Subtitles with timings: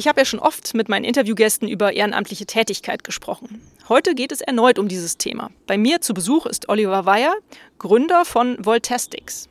[0.00, 3.60] Ich habe ja schon oft mit meinen Interviewgästen über ehrenamtliche Tätigkeit gesprochen.
[3.86, 5.50] Heute geht es erneut um dieses Thema.
[5.66, 7.34] Bei mir zu Besuch ist Oliver Weyer,
[7.78, 9.46] Gründer von Voltastics.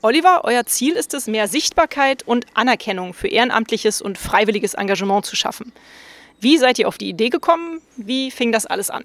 [0.00, 5.34] Oliver, euer Ziel ist es, mehr Sichtbarkeit und Anerkennung für ehrenamtliches und freiwilliges Engagement zu
[5.34, 5.72] schaffen.
[6.38, 7.80] Wie seid ihr auf die Idee gekommen?
[7.96, 9.02] Wie fing das alles an?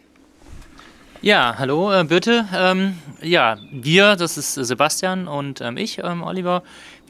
[1.24, 2.46] Ja, hallo äh, Birte.
[2.54, 6.62] Ähm, ja, wir, das ist Sebastian und ähm, ich, ähm, Oliver.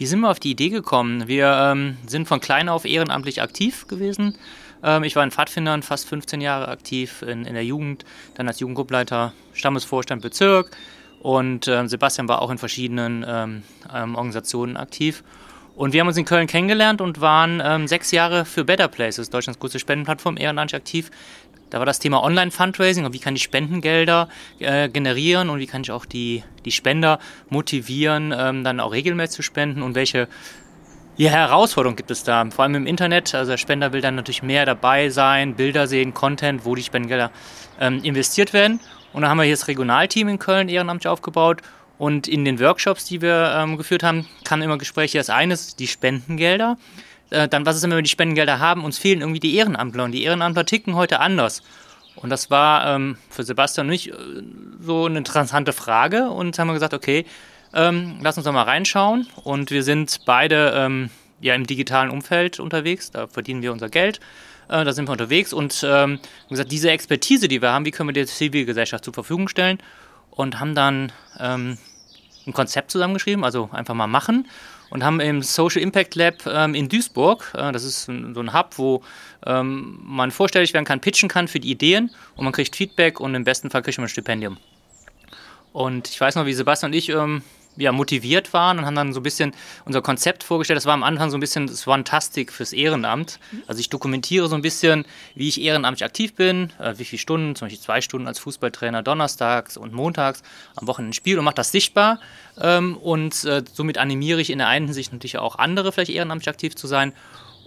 [0.04, 1.30] Wie sind wir auf die Idee gekommen?
[1.30, 4.38] Wir ähm, sind von klein auf ehrenamtlich aktiv gewesen.
[4.84, 8.04] Ähm, ich war in Pfadfindern fast 15 Jahre aktiv in, in der Jugend,
[8.36, 10.72] dann als Jugendgruppleiter, Stammesvorstand Bezirk,
[11.22, 13.64] und äh, Sebastian war auch in verschiedenen ähm,
[13.96, 15.24] ähm, Organisationen aktiv.
[15.74, 19.30] Und wir haben uns in Köln kennengelernt und waren ähm, sechs Jahre für Better Places,
[19.30, 21.12] Deutschlands größte Spendenplattform, ehrenamtlich aktiv.
[21.74, 24.30] Da war das Thema Online-Fundraising und wie kann ich Spendengelder
[24.60, 27.18] äh, generieren und wie kann ich auch die, die Spender
[27.50, 30.28] motivieren, ähm, dann auch regelmäßig zu spenden und welche
[31.18, 33.34] ja, Herausforderungen gibt es da, vor allem im Internet.
[33.34, 37.32] Also der Spender will dann natürlich mehr dabei sein, Bilder sehen, Content, wo die Spendengelder
[37.80, 38.80] ähm, investiert werden.
[39.12, 41.64] Und dann haben wir hier das Regionalteam in Köln ehrenamtlich aufgebaut.
[41.98, 45.18] Und in den Workshops, die wir ähm, geführt haben, kamen immer Gespräche.
[45.18, 46.78] Das eine ist die Spendengelder.
[47.34, 48.86] Äh, dann, was ist, wenn wir die Spendengelder haben?
[48.86, 50.04] Uns fehlen irgendwie die Ehrenamtler.
[50.04, 51.64] Und die Ehrenamtler ticken heute anders.
[52.16, 54.16] Und das war ähm, für Sebastian und mich äh,
[54.80, 56.30] so eine interessante Frage.
[56.30, 57.26] Und haben wir gesagt, okay,
[57.74, 59.28] ähm, lass uns doch mal reinschauen.
[59.44, 61.10] Und wir sind beide ähm,
[61.42, 63.10] ja im digitalen Umfeld unterwegs.
[63.10, 64.20] Da verdienen wir unser Geld.
[64.70, 68.10] Äh, da sind wir unterwegs und ähm, gesagt, diese Expertise, die wir haben, wie können
[68.10, 69.80] wir der Zivilgesellschaft zur Verfügung stellen
[70.30, 71.80] und haben dann ähm,
[72.46, 74.48] ein Konzept zusammengeschrieben, also einfach mal machen
[74.94, 78.54] und haben im Social Impact Lab ähm, in Duisburg, äh, das ist ein, so ein
[78.54, 79.02] Hub, wo
[79.44, 83.34] ähm, man vorstellig werden kann, pitchen kann für die Ideen und man kriegt Feedback und
[83.34, 84.58] im besten Fall kriegt man ein Stipendium.
[85.72, 87.42] Und ich weiß noch, wie Sebastian und ich ähm,
[87.76, 89.54] ja, motiviert waren und haben dann so ein bisschen
[89.86, 90.78] unser Konzept vorgestellt.
[90.78, 93.40] Das war am Anfang so ein bisschen das One-Tastic fürs Ehrenamt.
[93.68, 97.56] Also ich dokumentiere so ein bisschen, wie ich ehrenamtlich aktiv bin, äh, wie viele Stunden,
[97.56, 100.44] zum Beispiel zwei Stunden als Fußballtrainer donnerstags und montags
[100.76, 102.20] am Wochenende spiele und mache das sichtbar.
[102.60, 106.50] Ähm, und äh, somit animiere ich in der einen Hinsicht natürlich auch andere, vielleicht ehrenamtlich
[106.50, 107.14] aktiv zu sein.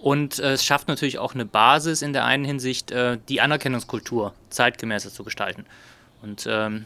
[0.01, 2.93] Und äh, es schafft natürlich auch eine Basis in der einen Hinsicht,
[3.29, 5.65] die Anerkennungskultur zeitgemäßer zu gestalten.
[6.21, 6.85] Und ähm,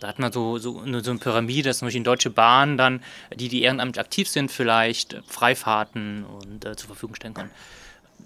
[0.00, 3.02] da hat man so, so, so eine Pyramide, dass zum Beispiel in Deutsche Bahn dann,
[3.34, 7.50] die, die ehrenamtlich aktiv sind, vielleicht Freifahrten und äh, zur Verfügung stellen können.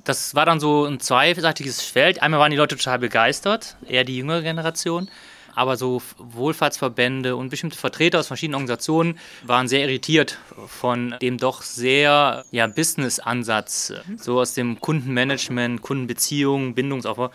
[0.05, 2.23] Das war dann so ein zweiseitiges Feld.
[2.23, 5.11] Einmal waren die Leute total begeistert, eher die jüngere Generation.
[5.57, 11.63] Aber so Wohlfahrtsverbände und bestimmte Vertreter aus verschiedenen Organisationen waren sehr irritiert von dem doch
[11.63, 17.31] sehr ja, Business-Ansatz, so aus dem Kundenmanagement, Kundenbeziehungen, Bindungsaufbau,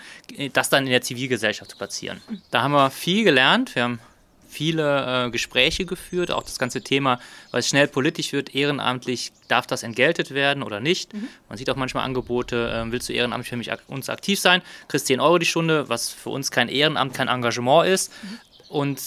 [0.51, 2.19] das dann in der Zivilgesellschaft zu platzieren.
[2.51, 3.73] Da haben wir viel gelernt.
[3.75, 3.99] Wir haben
[4.49, 7.19] viele äh, Gespräche geführt, auch das ganze Thema,
[7.51, 11.13] weil es schnell politisch wird, ehrenamtlich, darf das entgeltet werden oder nicht?
[11.13, 11.27] Mhm.
[11.47, 14.61] Man sieht auch manchmal Angebote, äh, willst du ehrenamtlich für mich ak uns aktiv sein?
[14.87, 18.11] Kriegst 10 Euro die Stunde, was für uns kein Ehrenamt, kein Engagement ist.
[18.23, 18.39] Mhm.
[18.69, 19.01] Und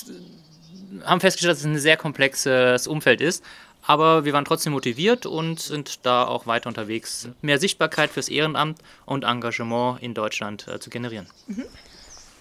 [1.04, 3.44] haben festgestellt, dass es ein sehr komplexes Umfeld ist.
[3.84, 8.78] Aber wir waren trotzdem motiviert und sind da auch weiter unterwegs, mehr Sichtbarkeit fürs Ehrenamt
[9.06, 11.26] und Engagement in Deutschland äh, zu generieren.
[11.48, 11.64] Mhm.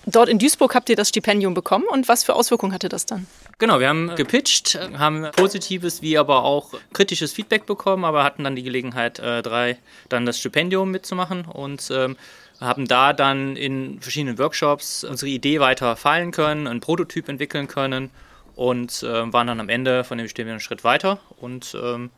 [0.05, 3.27] Dort in Duisburg habt ihr das Stipendium bekommen und was für Auswirkungen hatte das dann?
[3.59, 8.55] Genau, wir haben gepitcht, haben positives wie aber auch kritisches Feedback bekommen, aber hatten dann
[8.55, 9.77] die Gelegenheit, äh, drei
[10.09, 12.17] dann das Stipendium mitzumachen und ähm,
[12.59, 18.09] haben da dann in verschiedenen Workshops unsere Idee weiter fallen können, einen Prototyp entwickeln können
[18.55, 22.09] und äh, waren dann am Ende von dem Stipendium einen Schritt weiter und ähm,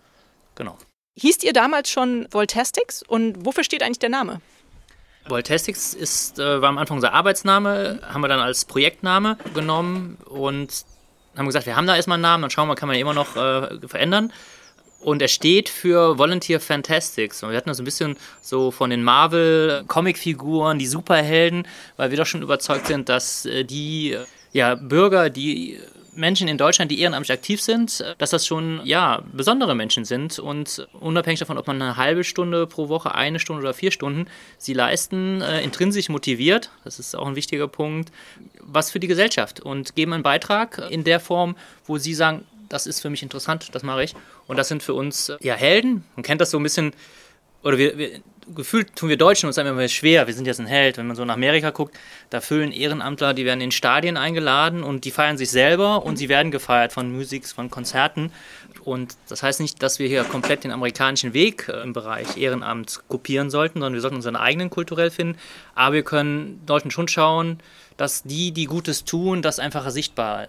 [0.56, 0.78] genau.
[1.16, 4.42] Hießt ihr damals schon Voltastics und wofür steht eigentlich der Name?
[5.28, 10.86] Voltastics ist, äh, war am Anfang unser Arbeitsname, haben wir dann als Projektname genommen und
[11.38, 13.14] haben gesagt, wir haben da erstmal einen Namen, dann schauen wir, kann man ja immer
[13.14, 14.32] noch äh, verändern.
[15.00, 17.44] Und er steht für Volunteer Fantastics.
[17.44, 21.68] Und wir hatten das ein bisschen so von den Marvel-Comic-Figuren, die Superhelden,
[21.98, 24.18] weil wir doch schon überzeugt sind, dass äh, die
[24.54, 25.80] ja, Bürger, die
[26.16, 30.88] Menschen in Deutschland, die ehrenamtlich aktiv sind, dass das schon ja besondere Menschen sind und
[30.94, 34.28] unabhängig davon, ob man eine halbe Stunde pro Woche, eine Stunde oder vier Stunden,
[34.58, 36.70] sie leisten äh, intrinsisch motiviert.
[36.84, 38.12] Das ist auch ein wichtiger Punkt.
[38.60, 41.56] Was für die Gesellschaft und geben einen Beitrag in der Form,
[41.86, 44.16] wo sie sagen, das ist für mich interessant, das mache ich.
[44.48, 46.04] Und das sind für uns ja Helden.
[46.16, 46.94] Man kennt das so ein bisschen
[47.64, 48.20] oder wir, wir,
[48.54, 50.28] gefühlt tun wir Deutschen uns immer schwer.
[50.28, 50.98] Wir sind jetzt ein Held.
[50.98, 51.98] Wenn man so nach Amerika guckt,
[52.30, 56.30] da füllen Ehrenamtler, die werden in Stadien eingeladen und die feiern sich selber und sie
[56.30, 58.32] werden gefeiert von Musik, von Konzerten.
[58.84, 63.02] Und das heißt nicht, dass wir hier komplett den amerikanischen Weg äh, im Bereich Ehrenamt
[63.08, 65.38] kopieren sollten, sondern wir sollten unseren eigenen kulturell finden.
[65.76, 67.60] Aber wir können Deutschen schon schauen,
[67.98, 70.48] dass die, die Gutes tun, das einfacher sichtbar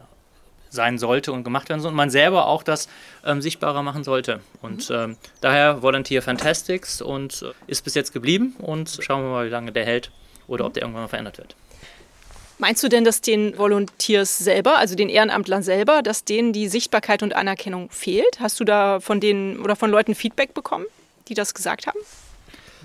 [0.75, 2.89] sein sollte und gemacht werden soll und man selber auch das
[3.25, 4.41] ähm, sichtbarer machen sollte.
[4.61, 4.97] Und mhm.
[4.97, 9.51] ähm, daher Volunteer Fantastics und äh, ist bis jetzt geblieben und schauen wir mal, wie
[9.51, 10.11] lange der hält
[10.47, 11.57] oder ob der irgendwann mal verändert wird.
[12.59, 17.23] Meinst du denn, dass den Volunteers selber, also den Ehrenamtlern selber, dass denen die Sichtbarkeit
[17.23, 18.39] und Anerkennung fehlt?
[18.39, 20.87] Hast du da von denen oder von Leuten Feedback bekommen,
[21.29, 21.99] die das gesagt haben?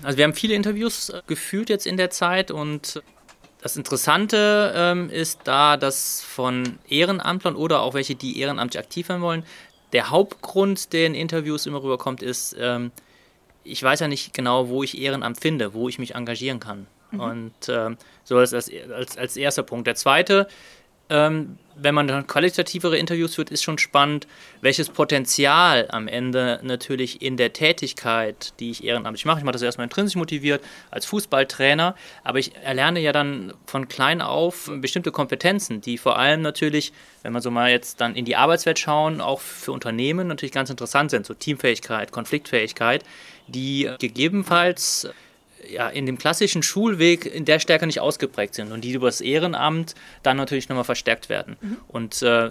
[0.02, 3.02] Also wir haben viele Interviews äh, geführt jetzt in der Zeit und
[3.62, 9.22] das Interessante ähm, ist da, dass von Ehrenamtlern oder auch welche, die ehrenamtlich aktiv werden
[9.22, 9.44] wollen,
[9.92, 12.90] der Hauptgrund, der in Interviews immer rüberkommt, ist, ähm,
[13.64, 16.86] ich weiß ja nicht genau, wo ich Ehrenamt finde, wo ich mich engagieren kann.
[17.10, 17.20] Mhm.
[17.20, 18.70] Und ähm, so als, als,
[19.18, 19.86] als erster Punkt.
[19.86, 20.48] Der zweite
[21.10, 24.26] ähm, wenn man dann qualitativere Interviews führt, ist schon spannend,
[24.60, 29.62] welches Potenzial am Ende natürlich in der Tätigkeit, die ich ehrenamtlich mache, ich mache das
[29.62, 35.80] erstmal intrinsisch motiviert als Fußballtrainer, aber ich erlerne ja dann von klein auf bestimmte Kompetenzen,
[35.80, 36.92] die vor allem natürlich,
[37.22, 40.70] wenn man so mal jetzt dann in die Arbeitswelt schauen, auch für Unternehmen natürlich ganz
[40.70, 43.04] interessant sind, so Teamfähigkeit, Konfliktfähigkeit,
[43.46, 45.08] die gegebenenfalls
[45.68, 49.20] ja, in dem klassischen Schulweg in der Stärke nicht ausgeprägt sind und die über das
[49.20, 51.56] Ehrenamt dann natürlich nochmal verstärkt werden.
[51.60, 51.76] Mhm.
[51.88, 52.50] Und äh,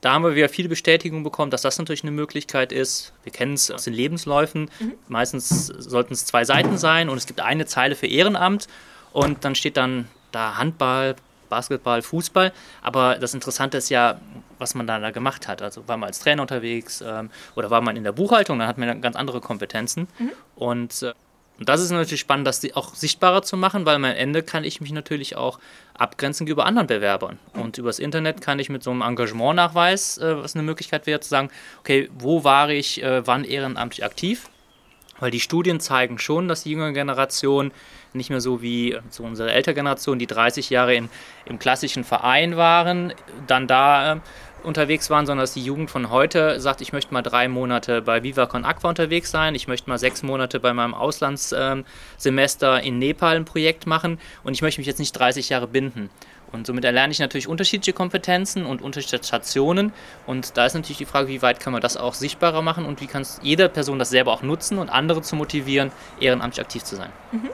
[0.00, 3.14] da haben wir wieder viele Bestätigungen bekommen, dass das natürlich eine Möglichkeit ist.
[3.22, 4.70] Wir kennen es aus den Lebensläufen.
[4.78, 4.92] Mhm.
[5.08, 8.68] Meistens sollten es zwei Seiten sein und es gibt eine Zeile für Ehrenamt
[9.12, 11.16] und dann steht dann da Handball,
[11.48, 12.52] Basketball, Fußball.
[12.82, 14.20] Aber das Interessante ist ja,
[14.58, 15.62] was man da, gemacht hat.
[15.62, 18.76] Also war man als Trainer unterwegs ähm, oder war man in der Buchhaltung, dann hat
[18.76, 20.08] man ganz andere Kompetenzen.
[20.18, 20.32] Mhm.
[20.56, 21.14] Und äh,
[21.58, 24.80] und das ist natürlich spannend, das auch sichtbarer zu machen, weil am Ende kann ich
[24.80, 25.60] mich natürlich auch
[25.96, 27.38] abgrenzen gegenüber anderen Bewerbern.
[27.52, 31.28] Und übers Internet kann ich mit so einem Engagementnachweis, äh, was eine Möglichkeit wäre, zu
[31.28, 34.48] sagen, okay, wo war ich, äh, wann ehrenamtlich aktiv?
[35.20, 37.70] Weil die Studien zeigen schon, dass die jüngere Generation
[38.14, 41.08] nicht mehr so wie so unsere ältere Generation, die 30 Jahre in,
[41.46, 43.12] im klassischen Verein waren,
[43.46, 44.20] dann da äh,
[44.64, 48.22] unterwegs waren, sondern dass die Jugend von heute sagt, ich möchte mal drei Monate bei
[48.22, 53.36] Viva Con Aqua unterwegs sein, ich möchte mal sechs Monate bei meinem Auslandssemester in Nepal
[53.36, 56.10] ein Projekt machen und ich möchte mich jetzt nicht 30 Jahre binden.
[56.54, 59.92] Und somit erlerne ich natürlich unterschiedliche Kompetenzen und unterschiedliche Stationen.
[60.24, 63.00] Und da ist natürlich die Frage, wie weit kann man das auch sichtbarer machen und
[63.00, 65.90] wie kann jede Person das selber auch nutzen und andere zu motivieren,
[66.20, 67.10] ehrenamtlich aktiv zu sein.
[67.32, 67.50] Mhm.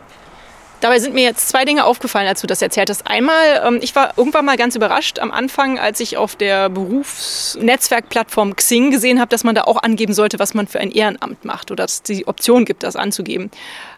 [0.81, 3.07] Dabei sind mir jetzt zwei Dinge aufgefallen, als du das erzählt hast.
[3.07, 8.57] Einmal, ähm, ich war irgendwann mal ganz überrascht am Anfang, als ich auf der Berufsnetzwerkplattform
[8.57, 11.71] Xing gesehen habe, dass man da auch angeben sollte, was man für ein Ehrenamt macht
[11.71, 13.51] oder dass es die Option gibt, das anzugeben.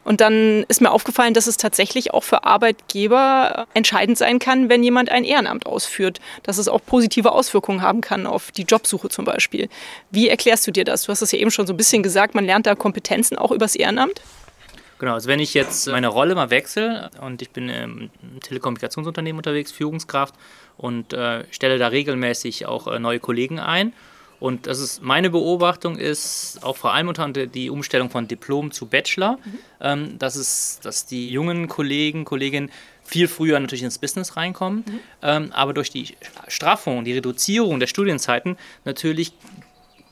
[0.02, 4.82] Und dann ist mir aufgefallen, dass es tatsächlich auch für Arbeitgeber entscheidend sein kann, wenn
[4.82, 9.25] jemand ein Ehrenamt ausführt, dass es auch positive Auswirkungen haben kann auf die Jobsuche zum
[9.25, 9.69] Beispiel.
[10.11, 11.05] Wie erklärst du dir das?
[11.05, 13.52] Du hast es ja eben schon so ein bisschen gesagt, man lernt da Kompetenzen auch
[13.52, 14.20] übers Ehrenamt.
[15.03, 18.11] Genau, also wenn ich jetzt meine Rolle mal wechsle und ich bin im
[18.41, 20.33] Telekommunikationsunternehmen unterwegs, Führungskraft
[20.77, 23.95] und äh, stelle da regelmäßig auch äh, neue Kollegen ein.
[24.39, 28.87] Und das ist meine Beobachtung ist auch vor allem unter die Umstellung von Diplom zu
[28.87, 29.59] Bachelor, mhm.
[29.81, 32.71] ähm, dass es, dass die jungen Kollegen, Kolleginnen
[33.03, 35.01] viel früher natürlich ins Business reinkommen, mhm.
[35.23, 36.15] ähm, aber durch die
[36.47, 39.33] Straffung, die Reduzierung der Studienzeiten natürlich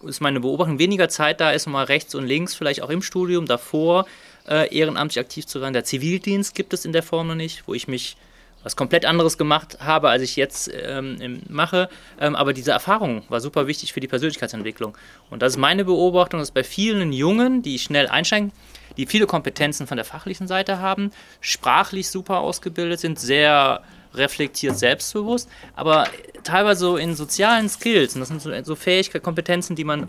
[0.03, 3.47] ist meine Beobachtung weniger Zeit da ist, mal rechts und links, vielleicht auch im Studium
[3.47, 4.07] davor
[4.51, 5.73] äh, ehrenamtlich aktiv zu sein.
[5.73, 8.17] Der Zivildienst gibt es in der Form noch nicht, wo ich mich
[8.63, 11.89] was komplett anderes gemacht habe, als ich jetzt ähm, mache.
[12.21, 14.97] Ähm, aber diese Erfahrung war super wichtig für die Persönlichkeitsentwicklung.
[15.31, 18.53] Und das ist meine Beobachtung, dass bei vielen Jungen, die schnell einsteigen,
[18.97, 25.49] die viele Kompetenzen von der fachlichen Seite haben, sprachlich super ausgebildet sind, sehr reflektiert, selbstbewusst,
[25.77, 26.09] aber
[26.43, 30.09] teilweise so in sozialen Skills, und das sind so, so Fähigkeiten, Kompetenzen, die man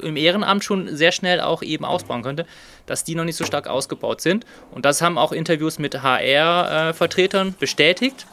[0.00, 2.46] im Ehrenamt schon sehr schnell auch eben ausbauen könnte,
[2.86, 4.44] dass die noch nicht so stark ausgebaut sind.
[4.70, 8.26] Und das haben auch Interviews mit HR-Vertretern äh, bestätigt.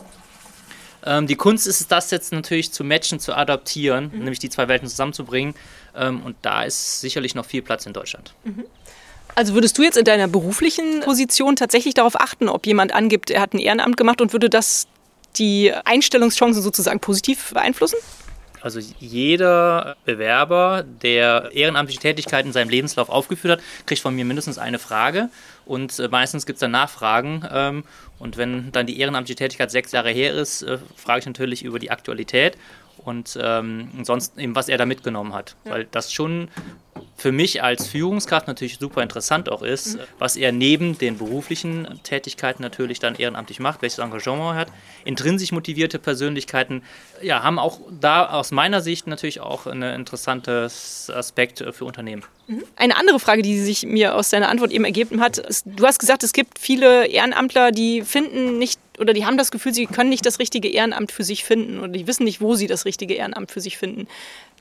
[1.05, 4.19] Ähm, die Kunst ist es, das jetzt natürlich zu matchen, zu adaptieren, mhm.
[4.19, 5.55] nämlich die zwei Welten zusammenzubringen.
[5.95, 8.33] Ähm, und da ist sicherlich noch viel Platz in Deutschland.
[8.43, 8.65] Mhm.
[9.33, 13.41] Also würdest du jetzt in deiner beruflichen Position tatsächlich darauf achten, ob jemand angibt, er
[13.41, 14.87] hat ein Ehrenamt gemacht und würde das
[15.37, 17.97] die Einstellungschancen sozusagen positiv beeinflussen?
[18.61, 24.57] Also jeder Bewerber, der ehrenamtliche Tätigkeit in seinem Lebenslauf aufgeführt hat, kriegt von mir mindestens
[24.57, 25.29] eine Frage
[25.65, 27.43] und äh, meistens gibt es dann Nachfragen.
[27.51, 27.83] Ähm,
[28.19, 31.79] und wenn dann die ehrenamtliche Tätigkeit sechs Jahre her ist, äh, frage ich natürlich über
[31.79, 32.57] die Aktualität
[32.97, 35.55] und ähm, sonst eben, was er da mitgenommen hat.
[35.63, 36.49] Weil das schon
[37.21, 40.01] für mich als Führungskraft natürlich super interessant auch ist, mhm.
[40.17, 44.67] was er neben den beruflichen Tätigkeiten natürlich dann ehrenamtlich macht, welches Engagement er hat.
[45.05, 46.81] Intrinsisch motivierte Persönlichkeiten
[47.21, 52.23] ja, haben auch da aus meiner Sicht natürlich auch ein interessantes Aspekt für Unternehmen.
[52.47, 52.63] Mhm.
[52.75, 55.99] Eine andere Frage, die sich mir aus deiner Antwort eben ergeben hat, ist, du hast
[55.99, 60.09] gesagt, es gibt viele Ehrenamtler, die finden nicht oder die haben das Gefühl, sie können
[60.09, 63.15] nicht das richtige Ehrenamt für sich finden oder die wissen nicht, wo sie das richtige
[63.15, 64.07] Ehrenamt für sich finden.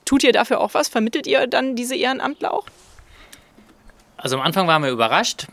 [0.04, 0.88] Tut ihr dafür auch was?
[0.88, 2.66] Vermittelt ihr dann diese Ehrenamtler auch?
[4.16, 5.47] Also am Anfang waren wir überrascht.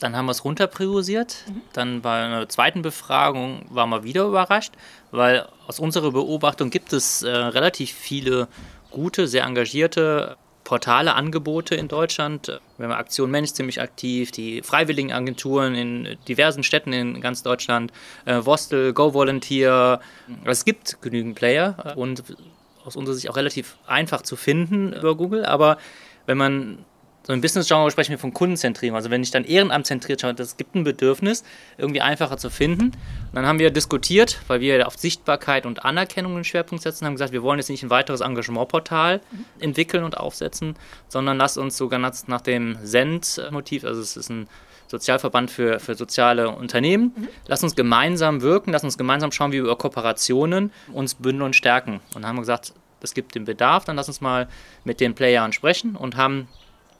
[0.00, 1.44] Dann haben wir es runterpriorisiert.
[1.46, 1.62] Mhm.
[1.72, 4.72] Dann bei einer zweiten Befragung waren wir wieder überrascht,
[5.12, 8.48] weil aus unserer Beobachtung gibt es äh, relativ viele
[8.90, 12.60] gute, sehr engagierte Portale, Angebote in Deutschland.
[12.78, 17.92] Wir haben Aktion Mensch ziemlich aktiv, die Freiwilligenagenturen in diversen Städten in ganz Deutschland,
[18.24, 20.00] äh, Vostel, Go Volunteer.
[20.44, 22.24] Es gibt genügend Player und
[22.84, 25.78] aus unserer Sicht auch relativ einfach zu finden über Google, aber
[26.26, 26.84] wenn man
[27.26, 28.96] so im Business-Genre sprechen wir von Kundenzentrierung.
[28.96, 31.42] Also wenn ich dann Ehrenamt zentriert schaue, das gibt ein Bedürfnis,
[31.78, 32.88] irgendwie einfacher zu finden.
[32.88, 32.94] Und
[33.32, 37.32] dann haben wir diskutiert, weil wir auf Sichtbarkeit und Anerkennung einen Schwerpunkt setzen, haben gesagt,
[37.32, 39.22] wir wollen jetzt nicht ein weiteres Engagementportal
[39.58, 40.74] entwickeln und aufsetzen,
[41.08, 44.46] sondern lass uns sogar nach dem Send-Motiv, also es ist ein
[44.94, 47.12] Sozialverband für, für soziale Unternehmen.
[47.16, 47.28] Mhm.
[47.46, 51.56] Lass uns gemeinsam wirken, lass uns gemeinsam schauen, wie wir über Kooperationen uns bündeln und
[51.56, 52.00] stärken.
[52.14, 52.72] Und haben gesagt,
[53.02, 54.48] es gibt den Bedarf, dann lass uns mal
[54.84, 56.48] mit den Playern sprechen und haben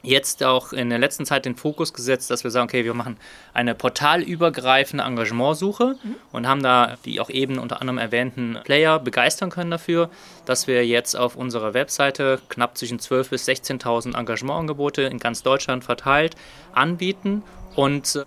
[0.05, 3.17] jetzt auch in der letzten Zeit den Fokus gesetzt, dass wir sagen, okay, wir machen
[3.53, 6.15] eine portalübergreifende Engagementsuche mhm.
[6.31, 10.09] und haben da die auch eben unter anderem erwähnten Player begeistern können dafür,
[10.45, 15.83] dass wir jetzt auf unserer Webseite knapp zwischen 12.000 bis 16.000 Engagementangebote in ganz Deutschland
[15.83, 16.35] verteilt
[16.73, 17.43] anbieten
[17.75, 18.25] und äh,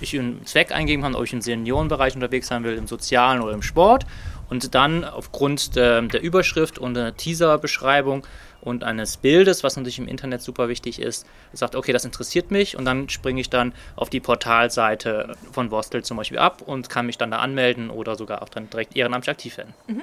[0.00, 3.52] ich einen Zweck eingeben kann, ob ich im Seniorenbereich unterwegs sein will, im Sozialen oder
[3.52, 4.06] im Sport.
[4.50, 8.26] Und dann aufgrund der, Überschrift und der Teaser-Beschreibung
[8.60, 12.76] und eines Bildes, was natürlich im Internet super wichtig ist, sagt, okay, das interessiert mich
[12.76, 17.06] und dann springe ich dann auf die Portalseite von Vostel zum Beispiel ab und kann
[17.06, 19.74] mich dann da anmelden oder sogar auch dann direkt ehrenamtlich aktiv werden.
[19.86, 20.02] Mhm.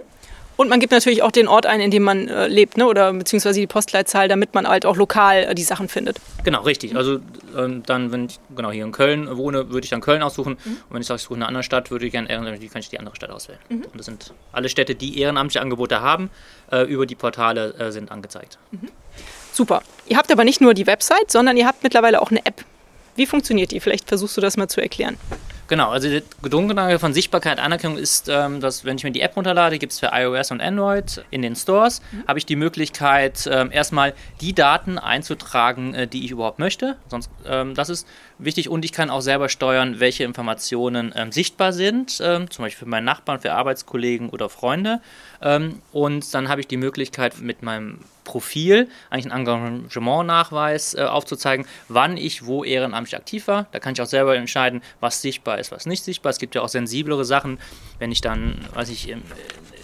[0.61, 2.85] Und man gibt natürlich auch den Ort ein, in dem man äh, lebt, ne?
[2.85, 6.17] oder beziehungsweise die Postleitzahl, damit man halt auch lokal äh, die Sachen findet.
[6.43, 6.95] Genau, richtig.
[6.95, 7.19] Also
[7.57, 10.59] ähm, dann, wenn ich genau hier in Köln wohne, würde ich dann Köln aussuchen.
[10.63, 10.71] Mhm.
[10.73, 12.89] Und wenn ich sage, ich suche eine andere Stadt, würde ich gerne ehrenamtlich, kann ich
[12.89, 13.57] die andere Stadt auswählen.
[13.69, 13.85] Mhm.
[13.85, 16.29] Und das sind alle Städte, die ehrenamtliche Angebote haben,
[16.71, 18.59] äh, über die Portale äh, sind angezeigt.
[18.69, 18.89] Mhm.
[19.51, 19.81] Super.
[20.05, 22.63] Ihr habt aber nicht nur die Website, sondern ihr habt mittlerweile auch eine App.
[23.15, 23.79] Wie funktioniert die?
[23.79, 25.17] Vielleicht versuchst du das mal zu erklären.
[25.71, 29.37] Genau, also der Grundgedanke von Sichtbarkeit, Anerkennung ist, ähm, dass wenn ich mir die App
[29.37, 32.27] runterlade, gibt es für iOS und Android in den Stores, mhm.
[32.27, 36.97] habe ich die Möglichkeit, ähm, erstmal die Daten einzutragen, äh, die ich überhaupt möchte.
[37.07, 38.05] Sonst, ähm, das ist
[38.37, 42.79] wichtig und ich kann auch selber steuern, welche Informationen ähm, sichtbar sind, ähm, zum Beispiel
[42.79, 44.99] für meinen Nachbarn, für Arbeitskollegen oder Freunde.
[45.41, 51.65] Ähm, und dann habe ich die Möglichkeit mit meinem Profil eigentlich einen Engagementnachweis äh, aufzuzeigen,
[51.87, 53.67] wann ich wo ehrenamtlich aktiv war.
[53.71, 56.29] Da kann ich auch selber entscheiden, was sichtbar ist, was nicht sichtbar.
[56.29, 57.59] Es gibt ja auch sensiblere Sachen,
[57.99, 59.21] wenn ich dann, weiß ich, in,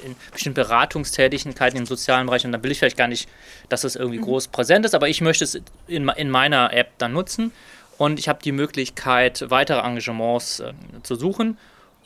[0.05, 3.29] in bestimmten Beratungstätigkeiten im sozialen Bereich und dann will ich vielleicht gar nicht,
[3.69, 4.23] dass das irgendwie mhm.
[4.23, 7.51] groß präsent ist, aber ich möchte es in, in meiner App dann nutzen
[7.97, 11.57] und ich habe die Möglichkeit, weitere Engagements äh, zu suchen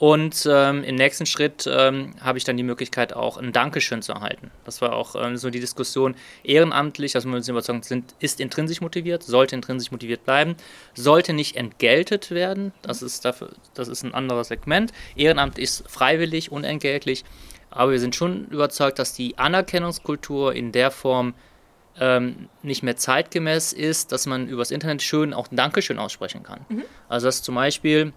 [0.02, 4.14] und ähm, im nächsten Schritt ähm, habe ich dann die Möglichkeit, auch ein Dankeschön zu
[4.14, 4.50] erhalten.
[4.66, 8.82] Das war auch ähm, so die Diskussion ehrenamtlich, also wir uns überzeugt sind, ist intrinsisch
[8.82, 10.56] motiviert, sollte intrinsisch motiviert bleiben,
[10.96, 12.74] sollte nicht entgeltet werden.
[12.82, 14.92] Das ist, dafür, das ist ein anderes Segment.
[15.16, 17.24] Ehrenamt ist freiwillig, unentgeltlich.
[17.70, 21.36] Aber wir sind schon überzeugt, dass die Anerkennungskultur in der Form
[22.00, 26.66] ähm, nicht mehr zeitgemäß ist, dass man übers Internet schön auch ein Dankeschön aussprechen kann.
[26.70, 26.86] Mhm.
[27.08, 28.14] Also dass zum Beispiel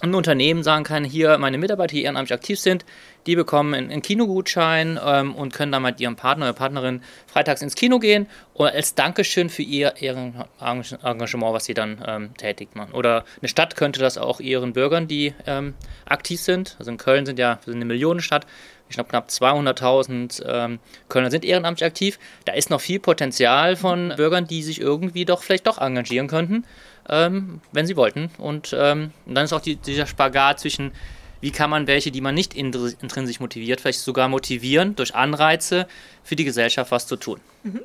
[0.00, 2.84] ein Unternehmen sagen kann, hier meine Mitarbeiter, die ehrenamtlich aktiv sind,
[3.26, 7.62] die bekommen einen, einen Kinogutschein ähm, und können dann mit ihrem Partner oder Partnerin freitags
[7.62, 12.92] ins Kino gehen oder als Dankeschön für ihr Ehrenengagement, was sie dann ähm, tätigt machen.
[12.92, 15.74] Oder eine Stadt könnte das auch ihren Bürgern, die ähm,
[16.06, 18.46] aktiv sind, also in Köln sind ja sind eine Millionenstadt,
[18.88, 20.78] ich glaube knapp 200.000 ähm,
[21.08, 22.18] Kölner sind ehrenamtlich aktiv.
[22.46, 26.64] Da ist noch viel Potenzial von Bürgern, die sich irgendwie doch vielleicht doch engagieren könnten
[27.08, 28.30] ähm, wenn sie wollten.
[28.38, 30.92] Und, ähm, und dann ist auch die, dieser Spagat zwischen,
[31.40, 35.86] wie kann man welche, die man nicht intrinsisch motiviert, vielleicht sogar motivieren, durch Anreize
[36.22, 37.40] für die Gesellschaft was zu tun.
[37.62, 37.80] Mhm.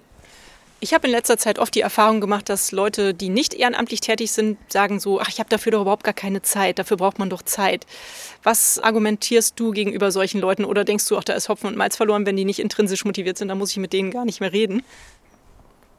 [0.84, 4.34] Ich habe in letzter Zeit oft die Erfahrung gemacht, dass Leute, die nicht ehrenamtlich tätig
[4.34, 7.30] sind, sagen so, ach, ich habe dafür doch überhaupt gar keine Zeit, dafür braucht man
[7.30, 7.86] doch Zeit.
[8.44, 11.96] Was argumentierst du gegenüber solchen Leuten oder denkst du, ach, da ist Hopfen und Malz
[11.96, 14.51] verloren, wenn die nicht intrinsisch motiviert sind, da muss ich mit denen gar nicht mehr
[14.51, 14.84] reden?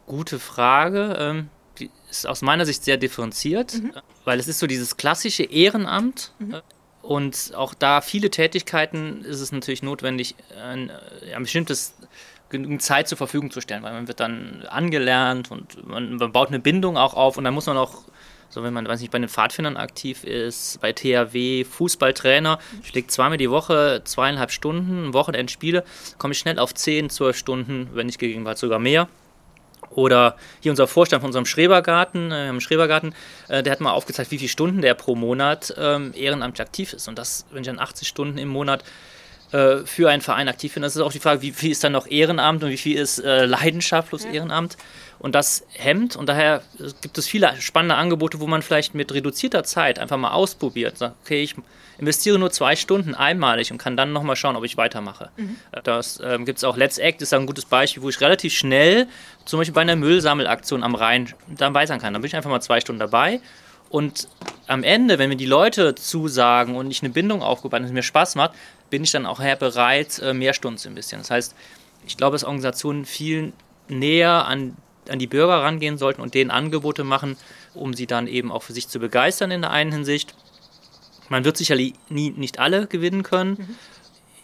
[0.05, 1.47] Gute Frage.
[1.79, 3.93] Die ist aus meiner Sicht sehr differenziert, mhm.
[4.25, 6.33] weil es ist so dieses klassische Ehrenamt.
[6.39, 6.61] Mhm.
[7.03, 10.91] Und auch da viele Tätigkeiten ist es natürlich notwendig, ein,
[11.35, 11.95] ein bestimmtes
[12.49, 16.49] genügend Zeit zur Verfügung zu stellen, weil man wird dann angelernt und man, man baut
[16.49, 18.05] eine Bindung auch auf und dann muss man auch
[18.49, 23.37] so, wenn man, weiß nicht, bei den Pfadfindern aktiv ist, bei THW, Fußballtrainer, schlägt zweimal
[23.37, 25.85] die Woche zweieinhalb Stunden, Wochenendspiele,
[26.19, 29.09] komme ich schnell auf 10, 12 Stunden, wenn nicht gegenwart sogar mehr.
[29.95, 33.15] Oder hier unser Vorstand von unserem Schrebergarten, äh, im Schrebergarten,
[33.49, 37.09] äh, der hat mal aufgezeigt, wie viele Stunden der pro Monat ähm, ehrenamtlich aktiv ist.
[37.09, 38.85] Und das, wenn ich dann 80 Stunden im Monat
[39.55, 41.93] äh, für einen Verein aktiv bin, das ist auch die Frage, wie viel ist dann
[41.93, 44.33] noch Ehrenamt und wie viel ist äh, Leidenschaft plus ja.
[44.33, 44.77] Ehrenamt.
[45.21, 46.63] Und das hemmt und daher
[47.03, 50.99] gibt es viele spannende Angebote, wo man vielleicht mit reduzierter Zeit einfach mal ausprobiert.
[50.99, 51.55] Sagt, okay, ich
[51.99, 55.31] investiere nur zwei Stunden einmalig und kann dann nochmal schauen, ob ich weitermache.
[55.37, 55.57] Mhm.
[55.85, 59.07] Das ähm, gibt es auch Let's Act, ist ein gutes Beispiel, wo ich relativ schnell,
[59.45, 62.13] zum Beispiel bei einer Müllsammelaktion am Rhein, dabei sein kann.
[62.13, 63.41] Dann bin ich einfach mal zwei Stunden dabei
[63.95, 64.27] und
[64.67, 67.93] am Ende, wenn mir die Leute zusagen und ich eine Bindung aufgebaut habe und es
[67.93, 68.51] mir Spaß macht,
[68.95, 71.21] bin ich dann auch bereit, äh, mehr Stunden zu investieren.
[71.23, 71.57] Das heißt,
[72.07, 73.53] ich glaube, dass Organisationen viel
[73.89, 74.77] näher an
[75.09, 77.37] an die Bürger rangehen sollten und denen Angebote machen,
[77.75, 80.35] um sie dann eben auch für sich zu begeistern in der einen Hinsicht.
[81.29, 83.57] Man wird sicherlich nie, nicht alle gewinnen können.
[83.59, 83.77] Mhm.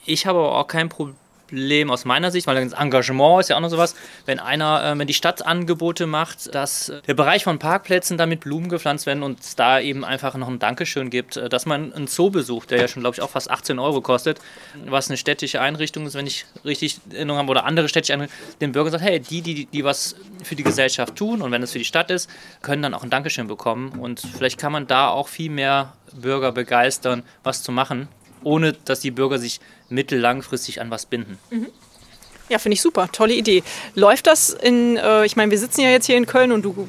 [0.04, 1.16] Ich habe aber auch kein Problem
[1.50, 3.94] Problem aus meiner Sicht, weil das Engagement ist ja auch noch sowas,
[4.26, 8.68] wenn einer, äh, wenn die Stadt Angebote macht, dass der Bereich von Parkplätzen damit Blumen
[8.68, 12.06] gepflanzt werden und es da eben einfach noch ein Dankeschön gibt, äh, dass man einen
[12.06, 14.40] Zoo besucht, der ja schon, glaube ich, auch fast 18 Euro kostet,
[14.86, 18.72] was eine städtische Einrichtung ist, wenn ich richtig Erinnerung habe, oder andere städtische Einrichtungen, den
[18.72, 21.78] Bürgern sagt, hey, die, die, die was für die Gesellschaft tun und wenn es für
[21.78, 22.30] die Stadt ist,
[22.62, 26.52] können dann auch ein Dankeschön bekommen und vielleicht kann man da auch viel mehr Bürger
[26.52, 28.08] begeistern, was zu machen,
[28.42, 31.38] ohne dass die Bürger sich mittellangfristig an was binden.
[31.50, 31.66] Mhm.
[32.50, 33.08] Ja, finde ich super.
[33.12, 33.62] Tolle Idee.
[33.94, 36.88] Läuft das in, äh, ich meine, wir sitzen ja jetzt hier in Köln und du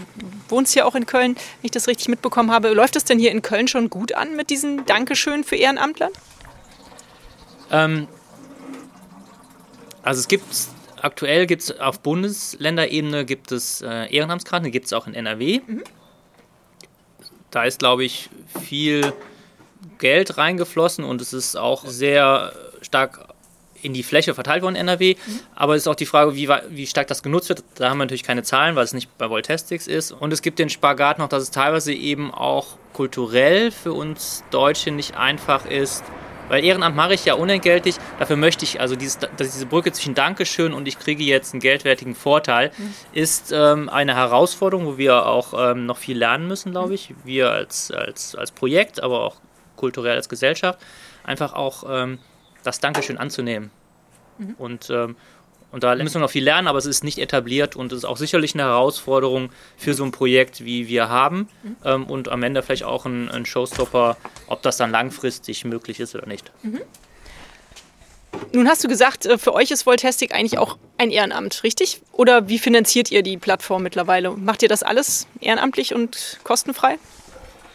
[0.49, 2.73] wohnst ja auch in Köln, wenn ich das richtig mitbekommen habe.
[2.73, 6.09] Läuft das denn hier in Köln schon gut an mit diesen Dankeschön für Ehrenamtler?
[7.69, 8.07] Ähm,
[10.01, 10.45] also es gibt,
[10.99, 15.61] aktuell gibt es auf Bundesländerebene gibt es äh, Ehrenamtskarten, die gibt es auch in NRW.
[15.65, 15.83] Mhm.
[17.51, 18.31] Da ist, glaube ich,
[18.63, 19.13] viel
[19.99, 22.53] Geld reingeflossen und es ist auch sehr
[22.91, 23.27] stark
[23.81, 25.15] in die Fläche verteilt worden in NRW.
[25.15, 25.39] Mhm.
[25.55, 27.63] Aber es ist auch die Frage, wie, wie, stark das genutzt wird.
[27.75, 30.11] Da haben wir natürlich keine Zahlen, weil es nicht bei Voltestics ist.
[30.11, 34.91] Und es gibt den Spagat noch, dass es teilweise eben auch kulturell für uns Deutsche
[34.91, 36.03] nicht einfach ist.
[36.49, 37.95] Weil Ehrenamt mache ich ja unentgeltlich.
[38.19, 42.13] Dafür möchte ich, also dieses, diese Brücke zwischen Dankeschön und ich kriege jetzt einen geldwertigen
[42.13, 42.93] Vorteil, mhm.
[43.13, 47.13] ist ähm, eine Herausforderung, wo wir auch ähm, noch viel lernen müssen, glaube ich.
[47.23, 49.37] Wir als, als, als Projekt, aber auch
[49.77, 50.79] kulturell als Gesellschaft.
[51.23, 52.19] Einfach auch ähm,
[52.63, 53.71] das Dankeschön anzunehmen.
[54.37, 54.55] Mhm.
[54.57, 55.15] Und, ähm,
[55.71, 58.05] und da müssen wir noch viel lernen, aber es ist nicht etabliert und es ist
[58.05, 61.47] auch sicherlich eine Herausforderung für so ein Projekt, wie wir haben.
[61.63, 61.75] Mhm.
[61.85, 66.15] Ähm, und am Ende vielleicht auch ein, ein, Showstopper, ob das dann langfristig möglich ist
[66.15, 66.51] oder nicht.
[66.63, 66.81] Mhm.
[68.53, 72.01] Nun hast du gesagt, äh, für euch ist Voltastic eigentlich auch ein Ehrenamt, richtig?
[72.11, 74.31] Oder wie finanziert ihr die Plattform mittlerweile?
[74.31, 76.97] Macht ihr das alles ehrenamtlich und kostenfrei?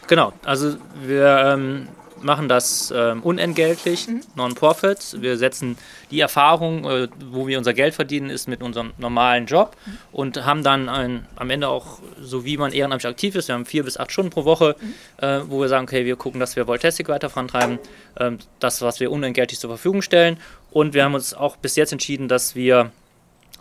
[0.07, 1.89] Genau, also wir ähm,
[2.23, 4.23] machen das ähm, unentgeltlich, mhm.
[4.35, 5.17] Non-Profit.
[5.21, 5.77] Wir setzen
[6.11, 9.99] die Erfahrung, äh, wo wir unser Geld verdienen, ist mit unserem normalen Job mhm.
[10.13, 13.67] und haben dann ein, am Ende auch, so wie man ehrenamtlich aktiv ist, wir haben
[13.67, 15.25] vier bis acht Stunden pro Woche, mhm.
[15.25, 17.79] äh, wo wir sagen, okay, wir gucken, dass wir Voltastic weiter vorantreiben,
[18.17, 20.39] äh, das, was wir unentgeltlich zur Verfügung stellen.
[20.71, 22.91] Und wir haben uns auch bis jetzt entschieden, dass wir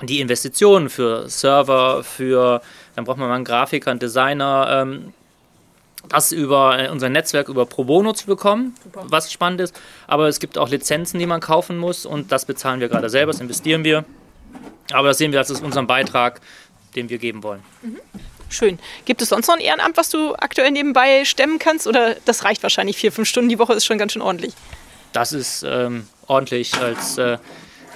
[0.02, 2.62] die Investitionen für Server, für,
[2.96, 5.14] dann braucht man mal einen Grafiker, einen Designer, ähm,
[6.10, 9.06] das über äh, unser Netzwerk über Pro Bono zu bekommen, Super.
[9.10, 9.76] was spannend ist.
[10.08, 13.32] Aber es gibt auch Lizenzen, die man kaufen muss und das bezahlen wir gerade selber,
[13.32, 14.06] das investieren wir.
[14.92, 16.42] Aber das sehen wir als unseren Beitrag,
[16.96, 17.64] den wir geben wollen.
[17.82, 18.00] Mhm.
[18.50, 18.80] Schön.
[19.06, 21.88] Gibt es sonst noch ein Ehrenamt, was du aktuell nebenbei stemmen kannst?
[21.88, 24.54] Oder das reicht wahrscheinlich vier, fünf Stunden die Woche, ist schon ganz schön ordentlich.
[25.14, 27.38] Das ist ähm, ordentlich als äh,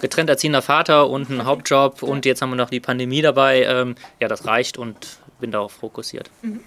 [0.02, 3.64] getrennt erziehender Vater und ein Hauptjob und jetzt haben wir noch die Pandemie dabei.
[3.64, 6.30] Ähm, ja, das reicht und bin darauf fokussiert.
[6.42, 6.62] Mhm.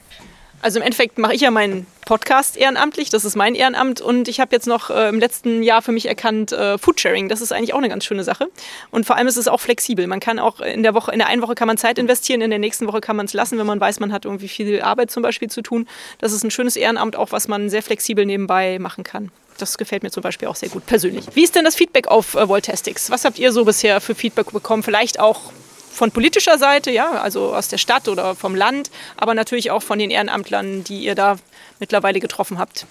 [0.62, 4.38] Also im Endeffekt mache ich ja meinen Podcast ehrenamtlich, das ist mein Ehrenamt und ich
[4.38, 7.74] habe jetzt noch äh, im letzten Jahr für mich erkannt, äh, Foodsharing, das ist eigentlich
[7.74, 8.48] auch eine ganz schöne Sache.
[8.92, 10.06] Und vor allem ist es auch flexibel.
[10.06, 12.50] Man kann auch in der Woche, in der einen Woche kann man Zeit investieren, in
[12.50, 15.10] der nächsten Woche kann man es lassen, wenn man weiß, man hat irgendwie viel Arbeit
[15.10, 15.88] zum Beispiel zu tun.
[16.20, 19.32] Das ist ein schönes Ehrenamt, auch was man sehr flexibel nebenbei machen kann.
[19.58, 21.24] Das gefällt mir zum Beispiel auch sehr gut persönlich.
[21.34, 23.10] Wie ist denn das Feedback auf äh, Voltastics?
[23.10, 24.84] Was habt ihr so bisher für Feedback bekommen?
[24.84, 25.52] Vielleicht auch
[25.92, 29.98] von politischer Seite, ja, also aus der Stadt oder vom Land, aber natürlich auch von
[29.98, 31.36] den Ehrenamtlern, die ihr da
[31.78, 32.86] mittlerweile getroffen habt.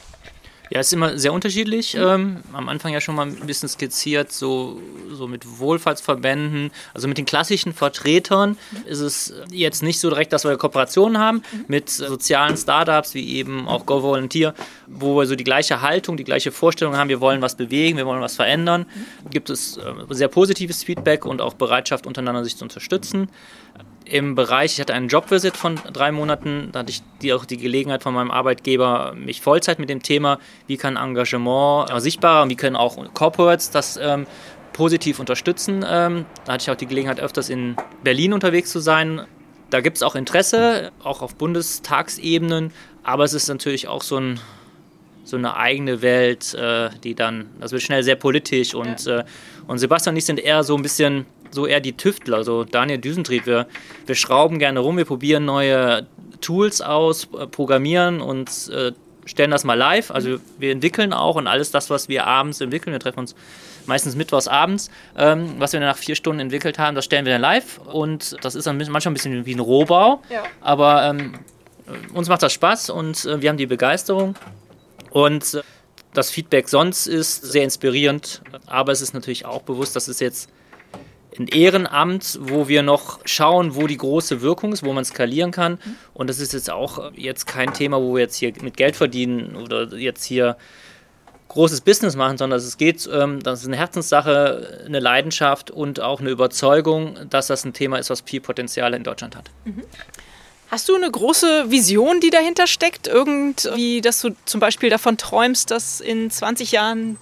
[0.72, 1.96] Ja, es ist immer sehr unterschiedlich.
[1.96, 4.80] Ähm, am Anfang ja schon mal ein bisschen skizziert, so,
[5.12, 10.46] so mit Wohlfahrtsverbänden, also mit den klassischen Vertretern ist es jetzt nicht so direkt, dass
[10.46, 14.54] wir Kooperationen haben mit sozialen Startups wie eben auch Go Volunteer,
[14.88, 18.06] wo wir so die gleiche Haltung, die gleiche Vorstellung haben, wir wollen was bewegen, wir
[18.06, 18.86] wollen was verändern.
[19.30, 19.82] Gibt es äh,
[20.12, 23.28] sehr positives Feedback und auch Bereitschaft untereinander sich zu unterstützen
[24.12, 27.58] im Bereich, ich hatte einen Jobvisit von drei Monaten, da hatte ich die, auch die
[27.58, 32.50] Gelegenheit von meinem Arbeitgeber, mich Vollzeit mit dem Thema, wie kann Engagement äh, sichtbarer und
[32.50, 34.28] wie können auch Corporates das ähm,
[34.74, 35.86] positiv unterstützen.
[35.88, 39.22] Ähm, da hatte ich auch die Gelegenheit, öfters in Berlin unterwegs zu sein.
[39.70, 44.42] Da gibt es auch Interesse, auch auf Bundestagsebenen, aber es ist natürlich auch so, ein,
[45.24, 49.20] so eine eigene Welt, äh, die dann, das wird schnell sehr politisch und, ja.
[49.20, 49.24] äh,
[49.68, 52.98] und Sebastian und ich sind eher so ein bisschen so eher die Tüftler, so Daniel
[52.98, 53.46] Düsentrieb.
[53.46, 53.68] Wir,
[54.06, 56.08] wir schrauben gerne rum, wir probieren neue
[56.42, 58.92] Tools aus, äh, programmieren und äh,
[59.26, 60.12] stellen das mal live.
[60.12, 63.36] Also wir entwickeln auch und alles das, was wir abends entwickeln, wir treffen uns
[63.86, 67.42] meistens mittwochs abends, ähm, was wir nach vier Stunden entwickelt haben, das stellen wir dann
[67.42, 70.44] live und das ist dann manchmal ein bisschen wie ein Rohbau, ja.
[70.62, 71.34] aber ähm,
[72.14, 74.36] uns macht das Spaß und äh, wir haben die Begeisterung
[75.10, 75.62] und äh,
[76.14, 80.50] das Feedback sonst ist sehr inspirierend, aber es ist natürlich auch bewusst, dass es jetzt
[81.40, 85.80] ein Ehrenamt, wo wir noch schauen, wo die große Wirkung ist, wo man skalieren kann.
[86.14, 89.56] Und das ist jetzt auch jetzt kein Thema, wo wir jetzt hier mit Geld verdienen
[89.56, 90.58] oder jetzt hier
[91.48, 96.22] großes Business machen, sondern es geht, ähm, das ist eine Herzenssache, eine Leidenschaft und auch
[96.22, 99.52] eine Überzeugung, dass das ein Thema ist, was viel Potenzial in Deutschland hat.
[99.66, 99.84] Mhm.
[100.70, 103.10] Hast du eine große Vision, die dahinter steckt?
[103.10, 107.18] Irgendwie, dass du zum Beispiel davon träumst, dass in 20 Jahren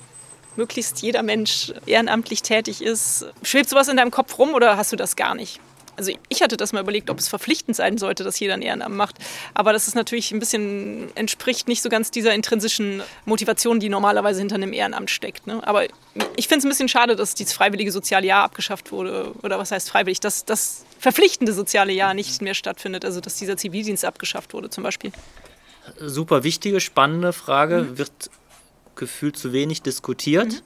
[0.56, 3.26] möglichst jeder Mensch ehrenamtlich tätig ist.
[3.44, 5.60] Schwebt sowas in deinem Kopf rum oder hast du das gar nicht?
[6.00, 8.96] Also ich hatte das mal überlegt, ob es verpflichtend sein sollte, dass jeder ein Ehrenamt
[8.96, 9.18] macht.
[9.54, 14.40] Aber das ist natürlich ein bisschen, entspricht nicht so ganz dieser intrinsischen Motivation, die normalerweise
[14.40, 15.46] hinter einem Ehrenamt steckt.
[15.46, 15.60] Ne?
[15.68, 15.84] Aber
[16.38, 19.34] ich finde es ein bisschen schade, dass dieses freiwillige soziale Jahr abgeschafft wurde.
[19.44, 20.22] Oder was heißt freiwillig?
[20.22, 23.04] Dass das verpflichtende soziale Jahr nicht mehr stattfindet.
[23.04, 25.12] Also dass dieser Zivildienst abgeschafft wurde zum Beispiel.
[26.00, 27.82] Super wichtige, spannende Frage.
[27.82, 27.98] Mhm.
[27.98, 28.30] Wird
[29.00, 30.48] gefühlt zu wenig diskutiert.
[30.48, 30.62] Mhm.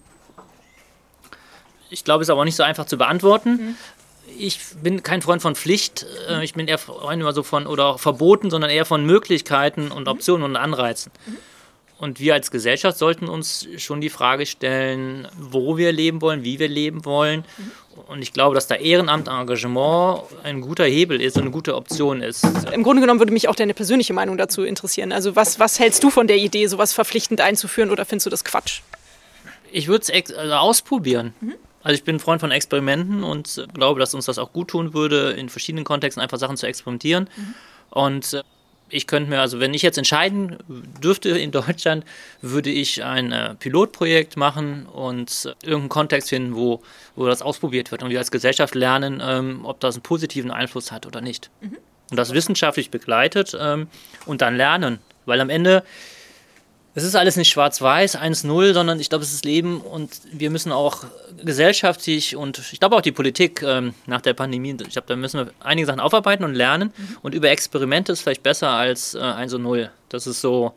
[1.90, 3.52] Ich glaube, es ist aber auch nicht so einfach zu beantworten.
[3.52, 3.76] Mhm.
[4.38, 6.06] Ich bin kein Freund von Pflicht.
[6.28, 10.04] Äh, ich bin eher Freund immer so von oder Verboten, sondern eher von Möglichkeiten und
[10.04, 10.08] mhm.
[10.10, 11.12] Optionen und Anreizen.
[12.04, 16.60] Und wir als Gesellschaft sollten uns schon die Frage stellen, wo wir leben wollen, wie
[16.60, 17.46] wir leben wollen.
[17.58, 17.72] Mhm.
[18.10, 22.22] Und ich glaube, dass da Ehrenamt, Engagement ein guter Hebel ist und eine gute Option
[22.22, 22.46] ist.
[22.74, 25.14] Im Grunde genommen würde mich auch deine persönliche Meinung dazu interessieren.
[25.14, 28.44] Also was, was hältst du von der Idee, sowas verpflichtend einzuführen oder findest du das
[28.44, 28.82] Quatsch?
[29.72, 31.34] Ich würde es also ausprobieren.
[31.40, 31.54] Mhm.
[31.84, 34.94] Also ich bin ein Freund von Experimenten und glaube, dass uns das auch gut tun
[34.94, 37.30] würde, in verschiedenen Kontexten einfach Sachen zu experimentieren.
[37.34, 37.54] Mhm.
[37.92, 38.42] Und äh,
[38.94, 40.58] ich könnte mir, also wenn ich jetzt entscheiden
[41.02, 42.06] dürfte in Deutschland,
[42.42, 46.82] würde ich ein äh, Pilotprojekt machen und äh, irgendeinen Kontext finden, wo,
[47.16, 50.92] wo das ausprobiert wird und wir als Gesellschaft lernen, ähm, ob das einen positiven Einfluss
[50.92, 51.50] hat oder nicht.
[51.62, 51.78] Mhm.
[52.12, 53.88] Und das wissenschaftlich begleitet ähm,
[54.26, 55.00] und dann lernen.
[55.26, 55.84] Weil am Ende
[56.96, 60.72] es ist alles nicht schwarz-weiß, 1-0, sondern ich glaube, es ist Leben und wir müssen
[60.72, 61.06] auch
[61.44, 65.40] gesellschaftlich und ich glaube auch die Politik ähm, nach der Pandemie, ich glaube, da müssen
[65.40, 67.18] wir einige Sachen aufarbeiten und lernen mhm.
[67.24, 69.90] und über Experimente ist vielleicht besser als äh, 1-0.
[70.10, 70.74] Das ist so,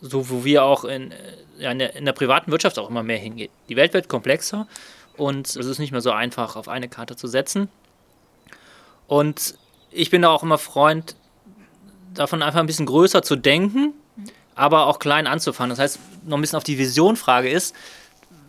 [0.00, 1.12] so, wo wir auch in,
[1.58, 3.50] ja, in, der, in der privaten Wirtschaft auch immer mehr hingehen.
[3.68, 4.68] Die Welt wird komplexer
[5.16, 7.68] und es ist nicht mehr so einfach, auf eine Karte zu setzen.
[9.08, 9.56] Und
[9.90, 11.16] ich bin da auch immer Freund
[12.14, 13.94] davon, einfach ein bisschen größer zu denken
[14.54, 15.70] aber auch klein anzufangen.
[15.70, 17.74] Das heißt, noch ein bisschen auf die Visionfrage ist,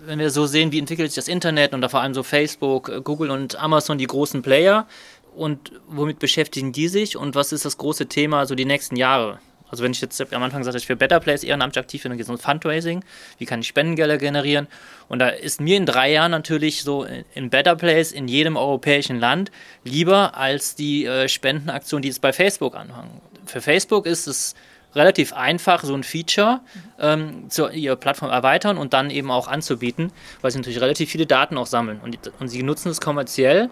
[0.05, 2.89] wenn wir so sehen, wie entwickelt sich das Internet und da vor allem so Facebook,
[2.89, 4.87] äh, Google und Amazon, die großen Player
[5.35, 9.39] und womit beschäftigen die sich und was ist das große Thema so die nächsten Jahre?
[9.69, 12.11] Also wenn ich jetzt am Anfang gesagt habe, ich für Better Place ehrenamtlich aktiv bin,
[12.11, 13.03] dann geht es um Fundraising,
[13.39, 14.67] wie kann ich Spendengelder generieren
[15.09, 19.19] und da ist mir in drei Jahren natürlich so in Better Place in jedem europäischen
[19.19, 19.51] Land
[19.83, 23.21] lieber als die äh, Spendenaktion, die jetzt bei Facebook anfangen.
[23.45, 24.55] Für Facebook ist es
[24.95, 26.61] relativ einfach, so ein Feature
[26.99, 31.25] ähm, zu ihrer Plattform erweitern und dann eben auch anzubieten, weil sie natürlich relativ viele
[31.25, 31.99] Daten auch sammeln.
[32.03, 33.69] Und, und sie nutzen es kommerziell.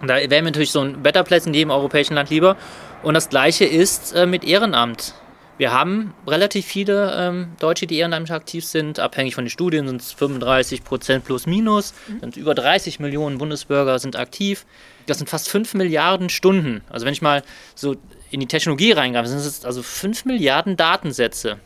[0.00, 2.56] Und da wäre mir natürlich so ein Better Place in jedem europäischen Land lieber.
[3.02, 5.14] Und das gleiche ist äh, mit Ehrenamt.
[5.58, 8.98] Wir haben relativ viele ähm, Deutsche, die ehrenamtlich aktiv sind.
[8.98, 11.94] Abhängig von den Studien sind es 35 Prozent plus minus.
[12.08, 12.20] Mhm.
[12.20, 14.64] Sind über 30 Millionen Bundesbürger sind aktiv.
[15.06, 16.82] Das sind fast 5 Milliarden Stunden.
[16.88, 17.42] Also wenn ich mal
[17.74, 17.96] so
[18.30, 21.58] in die Technologie reingreifen, sind es also 5 Milliarden Datensätze.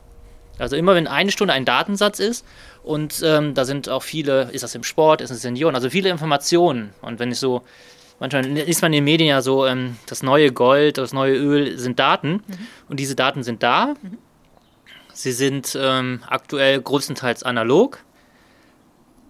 [0.58, 2.44] Also immer wenn eine Stunde ein Datensatz ist
[2.82, 6.08] und ähm, da sind auch viele, ist das im Sport, ist es Senioren, also viele
[6.08, 6.94] Informationen.
[7.02, 7.62] Und wenn ich so,
[8.20, 11.78] manchmal liest man in den Medien ja so, ähm, das neue Gold, das neue Öl
[11.78, 12.66] sind Daten mhm.
[12.88, 13.94] und diese Daten sind da.
[14.02, 14.18] Mhm.
[15.12, 18.04] Sie sind ähm, aktuell größtenteils analog.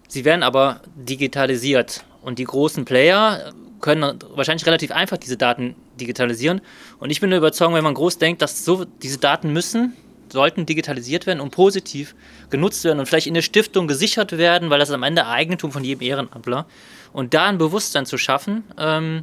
[0.09, 2.05] Sie werden aber digitalisiert.
[2.23, 6.61] Und die großen Player können wahrscheinlich relativ einfach diese Daten digitalisieren.
[6.99, 9.95] Und ich bin der Überzeugung, wenn man groß denkt, dass so diese Daten müssen,
[10.33, 12.17] sollten digitalisiert werden und positiv
[12.51, 15.71] genutzt werden und vielleicht in der Stiftung gesichert werden, weil das ist am Ende Eigentum
[15.71, 16.67] von jedem Ehrenamtler.
[17.13, 19.23] Und da ein Bewusstsein zu schaffen, ähm,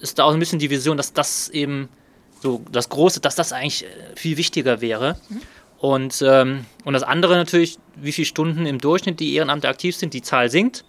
[0.00, 1.88] ist da auch ein bisschen die Vision, dass das eben
[2.40, 5.16] so das Große, dass das eigentlich äh, viel wichtiger wäre.
[5.28, 5.40] Mhm.
[5.78, 10.14] Und, ähm, und das andere natürlich, wie viele Stunden im Durchschnitt die Ehrenamte aktiv sind,
[10.14, 10.84] die Zahl sinkt.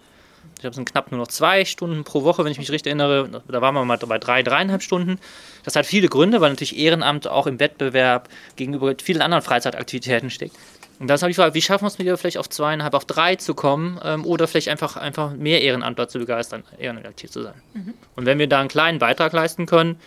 [0.54, 2.90] Ich glaube, es sind knapp nur noch zwei Stunden pro Woche, wenn ich mich richtig
[2.90, 3.42] erinnere.
[3.46, 5.20] Da waren wir mal bei drei, dreieinhalb Stunden.
[5.62, 10.56] Das hat viele Gründe, weil natürlich Ehrenamt auch im Wettbewerb gegenüber vielen anderen Freizeitaktivitäten steckt.
[10.98, 13.36] Und das habe ich gefragt, wie schaffen wir es wieder vielleicht auf zweieinhalb, auf drei
[13.36, 17.54] zu kommen ähm, oder vielleicht einfach, einfach mehr Ehrenamtler zu begeistern, ehrenaktiv zu sein.
[17.74, 17.94] Mhm.
[18.16, 20.00] Und wenn wir da einen kleinen Beitrag leisten können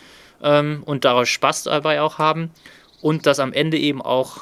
[0.44, 2.52] ähm, und daraus Spaß dabei auch haben
[3.02, 4.42] und das am Ende eben auch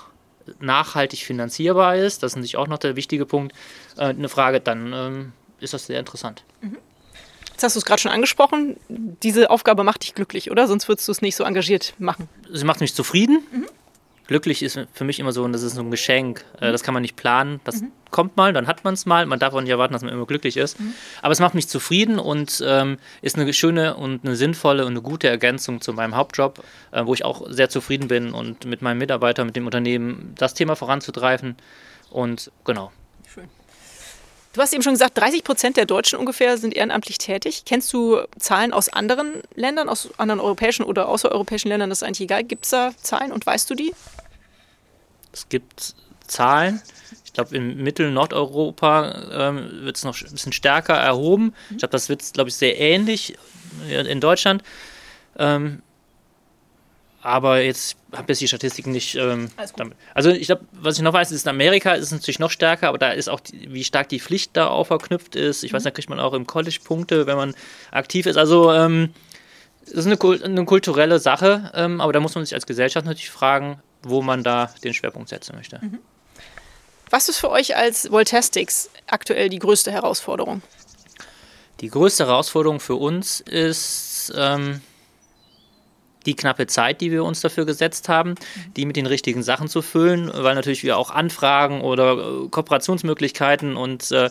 [0.59, 3.55] nachhaltig finanzierbar ist, das ist natürlich auch noch der wichtige Punkt,
[3.97, 6.43] äh, eine Frage, dann ähm, ist das sehr interessant.
[6.61, 6.77] Mhm.
[7.51, 8.77] Jetzt hast du es gerade schon angesprochen.
[8.87, 10.65] Diese Aufgabe macht dich glücklich, oder?
[10.65, 12.29] Sonst würdest du es nicht so engagiert machen.
[12.49, 13.43] Sie macht mich zufrieden.
[13.51, 13.67] Mhm.
[14.29, 16.45] Glücklich ist für mich immer so, und das ist so ein Geschenk.
[16.61, 16.71] Äh, mhm.
[16.71, 17.61] Das kann man nicht planen.
[17.63, 17.91] Das mhm.
[18.11, 19.25] kommt mal, dann hat man es mal.
[19.25, 20.79] Man darf auch nicht erwarten, dass man immer glücklich ist.
[20.79, 20.93] Mhm.
[21.23, 25.01] Aber es macht mich zufrieden und ähm, ist eine schöne und eine sinnvolle und eine
[25.01, 28.99] gute Ergänzung zu meinem Hauptjob, äh, wo ich auch sehr zufrieden bin und mit meinem
[28.99, 31.55] Mitarbeiter, mit dem Unternehmen das Thema voranzutreiben.
[32.11, 32.91] Und genau,
[34.53, 37.63] Du hast eben schon gesagt, 30 Prozent der Deutschen ungefähr sind ehrenamtlich tätig.
[37.65, 41.89] Kennst du Zahlen aus anderen Ländern, aus anderen europäischen oder außereuropäischen Ländern?
[41.89, 42.43] Das ist eigentlich egal.
[42.43, 43.93] Gibt es da Zahlen und weißt du die?
[45.31, 45.95] Es gibt
[46.27, 46.81] Zahlen.
[47.25, 51.53] Ich glaube, in Mittel-Nordeuropa ähm, wird es noch ein bisschen stärker erhoben.
[51.69, 53.37] Ich glaube, das wird, glaube ich, sehr ähnlich
[53.87, 54.63] in Deutschland.
[55.37, 55.81] Ähm,
[57.21, 59.15] aber jetzt habe ich die Statistiken nicht.
[59.15, 59.49] Ähm,
[60.13, 62.87] also ich glaube, was ich noch weiß, ist in Amerika ist es natürlich noch stärker,
[62.87, 65.63] aber da ist auch, die, wie stark die Pflicht da auch verknüpft ist.
[65.63, 65.77] Ich mhm.
[65.77, 67.55] weiß, da kriegt man auch im College Punkte, wenn man
[67.91, 68.37] aktiv ist.
[68.37, 69.13] Also ähm,
[69.81, 73.29] das ist eine, eine kulturelle Sache, ähm, aber da muss man sich als Gesellschaft natürlich
[73.29, 75.79] fragen, wo man da den Schwerpunkt setzen möchte.
[75.81, 75.99] Mhm.
[77.09, 80.61] Was ist für euch als Voltastics aktuell die größte Herausforderung?
[81.79, 84.81] Die größte Herausforderung für uns ist, ähm,
[86.25, 88.35] die knappe Zeit, die wir uns dafür gesetzt haben,
[88.75, 93.75] die mit den richtigen Sachen zu füllen, weil natürlich wir auch Anfragen oder äh, Kooperationsmöglichkeiten
[93.75, 94.29] und äh,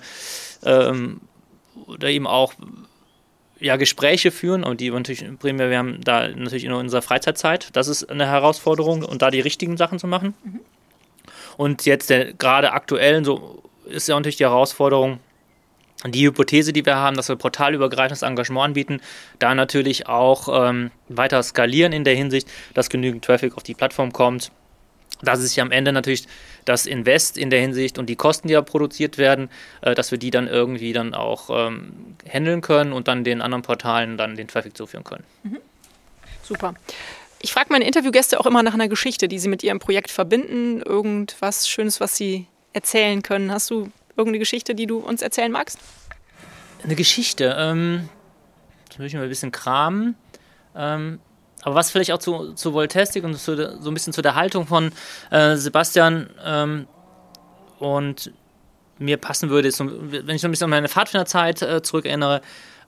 [0.64, 1.20] ähm,
[1.86, 2.52] oder eben auch
[3.60, 7.88] ja, Gespräche führen und die natürlich primär, wir haben da natürlich in unserer Freizeitzeit, das
[7.88, 10.34] ist eine Herausforderung und da die richtigen Sachen zu machen.
[10.44, 10.60] Mhm.
[11.56, 15.18] Und jetzt gerade aktuell so ist ja natürlich die Herausforderung,
[16.06, 19.00] die Hypothese, die wir haben, dass wir portalübergreifendes Engagement anbieten,
[19.40, 24.12] da natürlich auch ähm, weiter skalieren in der Hinsicht, dass genügend Traffic auf die Plattform
[24.12, 24.52] kommt,
[25.22, 26.26] dass es sich am Ende natürlich
[26.68, 29.48] das Invest in der Hinsicht und die Kosten, die da produziert werden,
[29.80, 33.62] äh, dass wir die dann irgendwie dann auch ähm, handeln können und dann den anderen
[33.62, 35.24] Portalen dann den Traffic zuführen können.
[35.42, 35.58] Mhm.
[36.42, 36.74] Super.
[37.40, 40.82] Ich frage meine Interviewgäste auch immer nach einer Geschichte, die sie mit ihrem Projekt verbinden,
[40.82, 43.52] irgendwas Schönes, was sie erzählen können.
[43.52, 45.78] Hast du Irgendeine Geschichte, die du uns erzählen magst?
[46.82, 47.54] Eine Geschichte.
[47.56, 48.08] Ähm,
[48.88, 50.16] das möchte ich mal ein bisschen kramen.
[50.74, 51.20] Ähm,
[51.62, 54.66] aber was vielleicht auch zu, zu Voltestik und zu, so ein bisschen zu der Haltung
[54.66, 54.92] von
[55.30, 56.86] äh, Sebastian ähm,
[57.78, 58.32] und
[58.98, 62.40] mir passen würde, ist, wenn ich so ein bisschen an meine Pfadfinderzeit äh, zurückerinnere,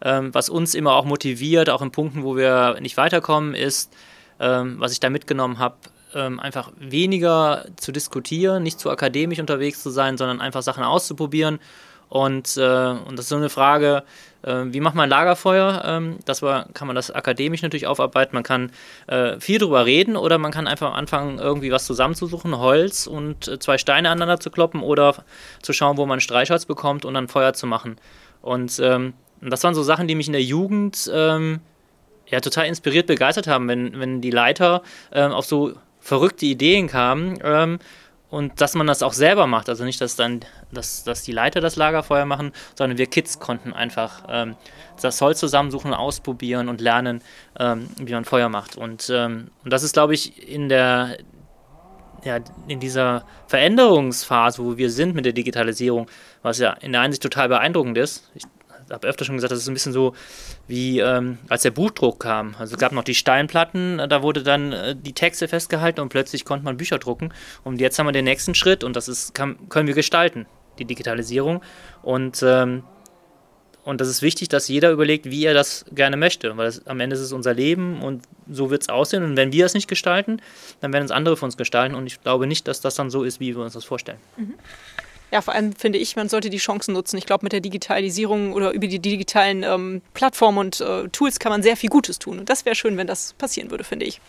[0.02, 3.92] ähm, was uns immer auch motiviert, auch in Punkten, wo wir nicht weiterkommen, ist,
[4.38, 5.76] ähm, was ich da mitgenommen habe,
[6.14, 11.60] ähm, einfach weniger zu diskutieren, nicht zu akademisch unterwegs zu sein, sondern einfach Sachen auszuprobieren.
[12.10, 14.02] Und, äh, und das ist so eine Frage,
[14.42, 15.82] äh, wie macht man Lagerfeuer?
[15.86, 18.34] Ähm, das war, kann man das akademisch natürlich aufarbeiten.
[18.34, 18.72] Man kann
[19.06, 23.58] äh, viel drüber reden oder man kann einfach anfangen, irgendwie was zusammenzusuchen, Holz und äh,
[23.60, 25.24] zwei Steine aneinander zu kloppen oder
[25.62, 27.96] zu schauen, wo man Streichholz bekommt und dann Feuer zu machen.
[28.42, 31.60] Und ähm, das waren so Sachen, die mich in der Jugend ähm,
[32.26, 37.38] ja, total inspiriert, begeistert haben, wenn, wenn die Leiter ähm, auf so verrückte Ideen kamen
[37.44, 37.78] ähm,
[38.30, 39.68] und dass man das auch selber macht.
[39.68, 40.40] Also nicht, dass dann
[40.72, 44.56] dass, dass die Leiter das Lagerfeuer machen, sondern wir Kids konnten einfach ähm,
[45.00, 47.22] das Holz zusammensuchen, ausprobieren und lernen,
[47.58, 48.76] ähm, wie man Feuer macht.
[48.76, 51.16] Und, ähm, und das ist, glaube ich, in der
[52.22, 52.38] ja,
[52.68, 56.06] in dieser Veränderungsphase, wo wir sind mit der Digitalisierung,
[56.42, 58.30] was ja in der Einsicht total beeindruckend ist.
[58.34, 58.44] Ich
[58.90, 60.14] habe öfter schon gesagt, das ist ein bisschen so
[60.66, 62.54] wie ähm, als der Buchdruck kam.
[62.58, 66.44] Also es gab noch die Steinplatten, da wurde dann äh, die Texte festgehalten und plötzlich
[66.44, 67.32] konnte man Bücher drucken.
[67.64, 70.46] Und jetzt haben wir den nächsten Schritt und das ist, kann, können wir gestalten,
[70.78, 71.62] die Digitalisierung.
[72.02, 72.82] Und, ähm,
[73.84, 77.00] und das ist wichtig, dass jeder überlegt, wie er das gerne möchte, weil das, am
[77.00, 79.22] Ende ist es unser Leben und so wird es aussehen.
[79.22, 80.42] Und wenn wir es nicht gestalten,
[80.80, 81.94] dann werden es andere für uns gestalten.
[81.94, 84.18] Und ich glaube nicht, dass das dann so ist, wie wir uns das vorstellen.
[84.36, 84.54] Mhm.
[85.30, 87.16] Ja, vor allem finde ich, man sollte die Chancen nutzen.
[87.16, 91.50] Ich glaube, mit der Digitalisierung oder über die digitalen ähm, Plattformen und äh, Tools kann
[91.50, 92.40] man sehr viel Gutes tun.
[92.40, 94.20] Und das wäre schön, wenn das passieren würde, finde ich.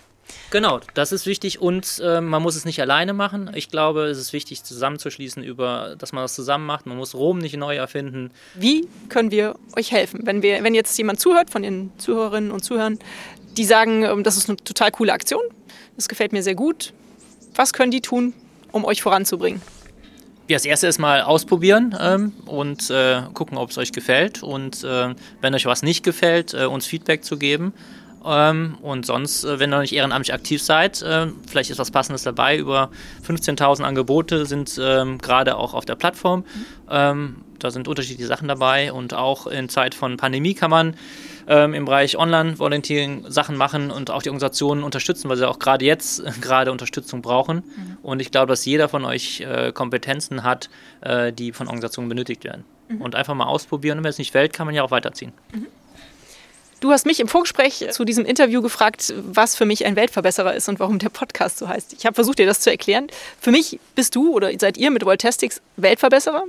[0.51, 3.51] Genau, das ist wichtig und äh, man muss es nicht alleine machen.
[3.55, 6.85] Ich glaube, es ist wichtig, zusammenzuschließen, über, dass man das zusammen macht.
[6.85, 8.31] Man muss Rom nicht neu erfinden.
[8.55, 10.21] Wie können wir euch helfen?
[10.23, 12.99] Wenn, wir, wenn jetzt jemand zuhört, von den Zuhörerinnen und Zuhörern,
[13.57, 15.41] die sagen, ähm, das ist eine total coole Aktion,
[15.95, 16.93] das gefällt mir sehr gut.
[17.55, 18.33] Was können die tun,
[18.71, 19.61] um euch voranzubringen?
[20.51, 24.43] Ja, das erste ist mal ausprobieren ähm, und äh, gucken, ob es euch gefällt.
[24.43, 27.71] Und äh, wenn euch was nicht gefällt, äh, uns Feedback zu geben.
[28.25, 31.89] Ähm, und sonst, äh, wenn ihr noch nicht ehrenamtlich aktiv seid, äh, vielleicht ist was
[31.89, 32.57] Passendes dabei.
[32.57, 32.89] Über
[33.25, 36.43] 15.000 Angebote sind ähm, gerade auch auf der Plattform.
[36.89, 37.35] Mhm.
[37.63, 40.95] Da sind unterschiedliche Sachen dabei und auch in Zeit von Pandemie kann man
[41.47, 45.85] ähm, im Bereich Online-Volunteering Sachen machen und auch die Organisationen unterstützen, weil sie auch gerade
[45.85, 47.57] jetzt gerade Unterstützung brauchen.
[47.57, 47.97] Mhm.
[48.01, 50.69] Und ich glaube, dass jeder von euch äh, Kompetenzen hat,
[51.01, 52.65] äh, die von Organisationen benötigt werden.
[52.89, 53.01] Mhm.
[53.01, 55.31] Und einfach mal ausprobieren und wenn es nicht fällt, kann man ja auch weiterziehen.
[55.53, 55.67] Mhm.
[56.81, 60.67] Du hast mich im Vorgespräch zu diesem Interview gefragt, was für mich ein Weltverbesserer ist
[60.67, 61.93] und warum der Podcast so heißt.
[61.93, 63.05] Ich habe versucht, dir das zu erklären.
[63.39, 66.43] Für mich bist du oder seid ihr mit Voltastics Weltverbesserer.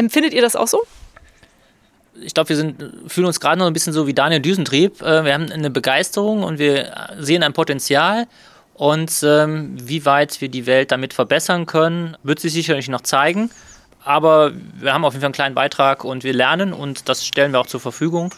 [0.00, 0.82] Empfindet ihr das auch so?
[2.22, 5.00] ich glaube, wir sind, fühlen uns gerade noch ein bisschen so wie Daniel Düsentrieb.
[5.02, 8.26] Äh, wir haben eine Begeisterung und wir sehen ein Potenzial.
[8.74, 13.50] Und ähm, wie weit wir die Welt damit verbessern können, wird sich sicherlich noch zeigen.
[14.02, 17.52] Aber wir haben auf jeden Fall einen kleinen Beitrag und wir lernen und das stellen
[17.52, 18.34] wir auch zur Verfügung.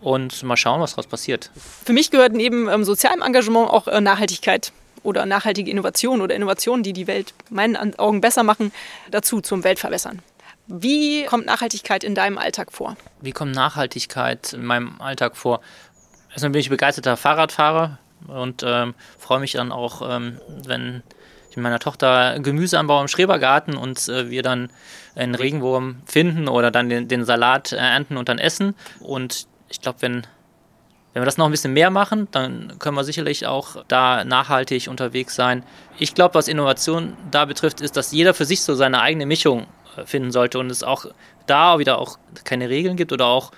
[0.00, 1.50] Und mal schauen, was daraus passiert.
[1.84, 4.72] Für mich gehört neben ähm, sozialem Engagement auch äh, Nachhaltigkeit
[5.02, 8.72] oder nachhaltige Innovation oder Innovationen, die die Welt meinen Augen besser machen,
[9.10, 10.20] dazu zum Weltverbessern.
[10.66, 12.96] Wie kommt Nachhaltigkeit in deinem Alltag vor?
[13.20, 15.60] Wie kommt Nachhaltigkeit in meinem Alltag vor?
[16.30, 17.98] Erstmal bin ich begeisterter Fahrradfahrer
[18.28, 21.02] und ähm, freue mich dann auch, ähm, wenn
[21.50, 24.70] ich mit meiner Tochter Gemüse anbaue im Schrebergarten und äh, wir dann
[25.14, 28.74] einen Regenwurm finden oder dann den, den Salat äh, ernten und dann essen.
[29.00, 30.26] Und ich glaube, wenn
[31.12, 34.88] wenn wir das noch ein bisschen mehr machen, dann können wir sicherlich auch da nachhaltig
[34.88, 35.62] unterwegs sein.
[35.96, 39.68] Ich glaube, was Innovation da betrifft, ist, dass jeder für sich so seine eigene Mischung
[40.04, 41.06] finden sollte und es auch
[41.46, 43.52] da wieder auch keine Regeln gibt oder auch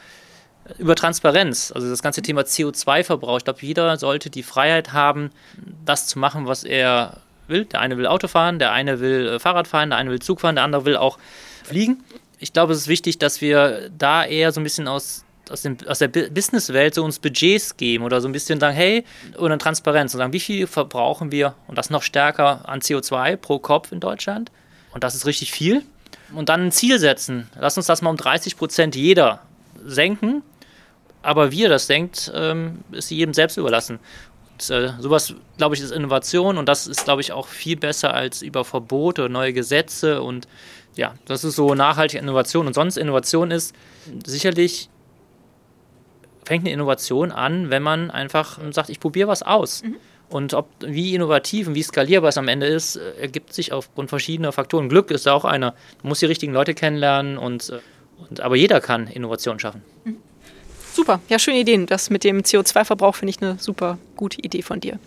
[0.79, 3.39] über Transparenz, also das ganze Thema CO2-Verbrauch.
[3.39, 5.31] Ich glaube, jeder sollte die Freiheit haben,
[5.85, 7.65] das zu machen, was er will.
[7.67, 10.41] Der eine will Auto fahren, der eine will äh, Fahrrad fahren, der eine will Zug
[10.41, 11.19] fahren, der andere will auch
[11.63, 12.03] fliegen.
[12.39, 15.77] Ich glaube, es ist wichtig, dass wir da eher so ein bisschen aus, aus, dem,
[15.87, 19.05] aus der Businesswelt so uns Budgets geben oder so ein bisschen sagen, hey,
[19.39, 23.59] oder Transparenz und sagen, wie viel verbrauchen wir und das noch stärker an CO2 pro
[23.59, 24.51] Kopf in Deutschland.
[24.93, 25.83] Und das ist richtig viel
[26.35, 27.49] und dann ein Ziel setzen.
[27.59, 29.43] Lass uns das mal um 30 Prozent jeder
[29.85, 30.43] senken.
[31.23, 33.99] Aber wie er das denkt, ähm, ist jedem selbst überlassen.
[34.53, 38.15] Und, äh, sowas, glaube ich, ist Innovation und das ist, glaube ich, auch viel besser
[38.15, 40.47] als über Verbote, neue Gesetze und
[40.95, 42.67] ja, das ist so nachhaltige Innovation.
[42.67, 43.75] Und sonst Innovation ist
[44.25, 44.89] sicherlich
[46.47, 49.83] fängt eine Innovation an, wenn man einfach sagt, ich probiere was aus.
[49.83, 49.97] Mhm.
[50.29, 54.09] Und ob, wie innovativ und wie skalierbar es am Ende ist, äh, ergibt sich aufgrund
[54.09, 54.89] verschiedener Faktoren.
[54.89, 55.75] Glück ist da auch einer.
[56.03, 57.79] Man muss die richtigen Leute kennenlernen und, äh,
[58.29, 59.83] und aber jeder kann Innovation schaffen.
[60.93, 61.87] Super, ja, schöne Ideen.
[61.87, 64.99] Das mit dem CO2-Verbrauch finde ich eine super gute Idee von dir.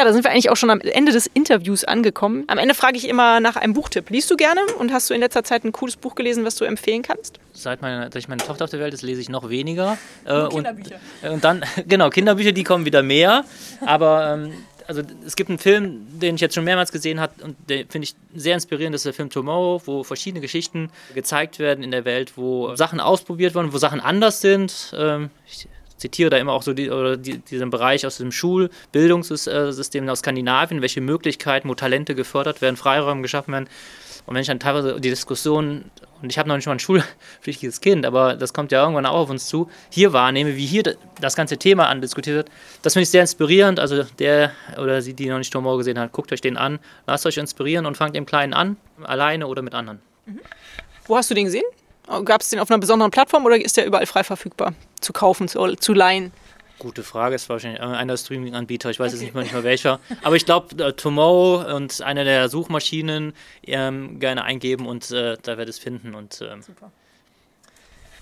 [0.00, 2.44] Ja, da sind wir eigentlich auch schon am Ende des Interviews angekommen.
[2.46, 4.08] Am Ende frage ich immer nach einem Buchtipp.
[4.08, 6.64] Liest du gerne und hast du in letzter Zeit ein cooles Buch gelesen, was du
[6.64, 7.38] empfehlen kannst?
[7.52, 9.98] Seit, meine, seit meine Tochter auf der Welt ist, lese ich noch weniger.
[10.24, 10.94] Äh, Kinderbücher.
[11.20, 13.44] Und, und, dann, genau, Kinderbücher, die kommen wieder mehr.
[13.84, 14.54] Aber ähm,
[14.86, 18.06] also es gibt einen Film, den ich jetzt schon mehrmals gesehen habe und den finde
[18.06, 22.06] ich sehr inspirierend, das ist der Film Tomorrow, wo verschiedene Geschichten gezeigt werden in der
[22.06, 24.94] Welt, wo Sachen ausprobiert wurden, wo Sachen anders sind.
[24.96, 25.68] Ähm, ich,
[26.00, 31.00] zitiere da immer auch so die, die, diesen Bereich aus dem Schulbildungssystem aus Skandinavien, welche
[31.00, 33.68] Möglichkeiten, wo Talente gefördert werden, Freiräume geschaffen werden.
[34.26, 35.84] Und wenn ich dann teilweise die Diskussion,
[36.22, 39.20] und ich habe noch nicht mal ein schulpflichtiges Kind, aber das kommt ja irgendwann auch
[39.20, 42.50] auf uns zu, hier wahrnehme, wie hier das ganze Thema andiskutiert wird,
[42.82, 43.78] das finde ich sehr inspirierend.
[43.78, 47.26] Also der oder sie, die noch nicht Tomorrow gesehen hat, guckt euch den an, lasst
[47.26, 50.00] euch inspirieren und fangt im Kleinen an, alleine oder mit anderen.
[50.26, 50.40] Mhm.
[51.06, 51.64] Wo hast du den gesehen?
[52.24, 54.74] Gab es den auf einer besonderen Plattform oder ist der überall frei verfügbar?
[55.10, 56.30] Zu kaufen, zu, zu leihen?
[56.78, 59.16] Gute Frage, ist wahrscheinlich einer Streaming-Anbieter, ich weiß okay.
[59.16, 59.98] jetzt nicht mal, nicht mal welcher.
[60.22, 63.34] Aber ich glaube, äh, Tomorrow und eine der Suchmaschinen
[63.66, 66.14] ähm, gerne eingeben und äh, da werdet es finden.
[66.14, 66.92] Und, ähm, Super.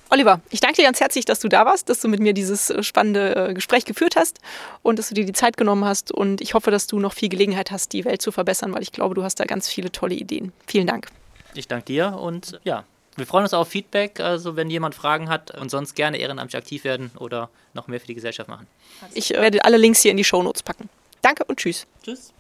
[0.09, 2.71] Oliver, ich danke dir ganz herzlich, dass du da warst, dass du mit mir dieses
[2.71, 4.39] äh, spannende äh, Gespräch geführt hast
[4.81, 6.11] und dass du dir die Zeit genommen hast.
[6.11, 8.93] Und ich hoffe, dass du noch viel Gelegenheit hast, die Welt zu verbessern, weil ich
[8.93, 10.53] glaube, du hast da ganz viele tolle Ideen.
[10.67, 11.09] Vielen Dank.
[11.53, 12.85] Ich danke dir und ja,
[13.19, 16.85] wir freuen uns auf Feedback, also wenn jemand Fragen hat und sonst gerne ehrenamtlich aktiv
[16.85, 18.67] werden oder noch mehr für die Gesellschaft machen.
[19.15, 20.89] Ich werde alle Links hier in die Shownotes packen.
[21.23, 21.87] Danke und tschüss.
[22.05, 22.33] Tschüss.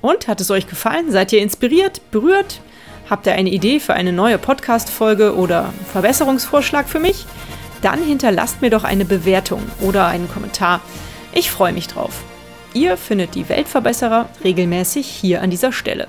[0.00, 1.10] Und hat es euch gefallen?
[1.10, 2.60] Seid ihr inspiriert, berührt?
[3.10, 7.24] Habt ihr eine Idee für eine neue Podcast-Folge oder Verbesserungsvorschlag für mich?
[7.82, 10.80] Dann hinterlasst mir doch eine Bewertung oder einen Kommentar.
[11.32, 12.22] Ich freue mich drauf.
[12.74, 16.08] Ihr findet die Weltverbesserer regelmäßig hier an dieser Stelle.